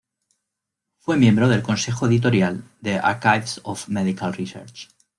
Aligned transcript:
Fue 0.97 1.15
miembro 1.15 1.47
del 1.47 1.61
consejo 1.61 2.07
editorial 2.07 2.63
de 2.79 2.97
"Archives 2.97 3.61
of 3.63 3.87
Medical 3.87 4.33
Research". 4.33 4.89